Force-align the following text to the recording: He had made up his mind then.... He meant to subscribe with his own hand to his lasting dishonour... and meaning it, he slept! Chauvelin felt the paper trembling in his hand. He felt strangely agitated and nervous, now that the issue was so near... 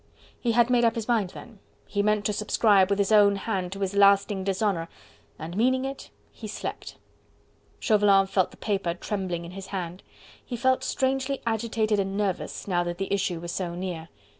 He 0.39 0.53
had 0.53 0.71
made 0.71 0.83
up 0.83 0.95
his 0.95 1.07
mind 1.07 1.29
then.... 1.29 1.59
He 1.85 2.01
meant 2.01 2.25
to 2.25 2.33
subscribe 2.33 2.89
with 2.89 2.97
his 2.97 3.11
own 3.11 3.35
hand 3.35 3.71
to 3.73 3.81
his 3.81 3.95
lasting 3.95 4.43
dishonour... 4.43 4.89
and 5.37 5.55
meaning 5.55 5.85
it, 5.85 6.09
he 6.31 6.47
slept! 6.47 6.95
Chauvelin 7.79 8.25
felt 8.25 8.49
the 8.49 8.57
paper 8.57 8.95
trembling 8.95 9.45
in 9.45 9.51
his 9.51 9.67
hand. 9.67 10.01
He 10.43 10.57
felt 10.57 10.83
strangely 10.83 11.39
agitated 11.45 11.99
and 11.99 12.17
nervous, 12.17 12.67
now 12.67 12.83
that 12.83 12.97
the 12.97 13.13
issue 13.13 13.39
was 13.39 13.51
so 13.51 13.75
near... 13.75 14.09